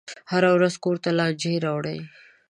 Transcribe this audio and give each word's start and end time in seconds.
هره 0.31 0.49
ورځ 0.55 0.73
کور 0.83 0.95
ته 1.03 1.09
لانجې 1.17 1.53
راوړي. 1.65 1.99